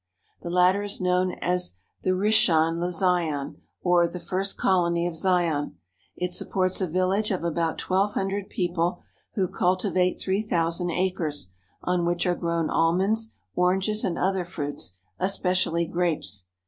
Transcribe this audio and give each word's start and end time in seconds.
The 0.41 0.49
latter 0.49 0.81
is 0.81 0.99
known 0.99 1.33
as 1.33 1.75
the 2.01 2.15
Rishon 2.15 2.79
le 2.79 2.91
Zion, 2.91 3.61
or 3.83 4.07
"the 4.07 4.19
first 4.19 4.57
colony 4.57 5.05
of 5.05 5.13
Zion/' 5.13 5.75
It 6.15 6.31
supports 6.31 6.81
a 6.81 6.87
village 6.87 7.29
of 7.29 7.43
about 7.43 7.77
twelve 7.77 8.15
hundred 8.15 8.49
people, 8.49 9.03
who 9.35 9.47
cultivate 9.47 10.19
three 10.19 10.41
thousand 10.41 10.89
acres, 10.89 11.49
on 11.83 12.03
which 12.03 12.25
are 12.25 12.33
grown 12.33 12.67
almonds, 12.67 13.29
oranges, 13.53 14.03
and 14.03 14.17
other 14.17 14.43
fruits, 14.43 14.93
es 15.19 15.37
pecially 15.37 15.87
grapes. 15.87 16.45